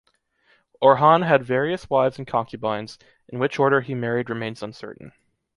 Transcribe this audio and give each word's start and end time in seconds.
Orhan 0.81 1.23
had 1.27 1.43
various 1.45 1.87
wives 1.87 2.17
and 2.17 2.25
concubines; 2.25 2.97
in 3.27 3.37
which 3.37 3.59
order 3.59 3.81
he 3.81 3.93
married 3.93 4.31
remains 4.31 4.63
uncertain. 4.63 5.11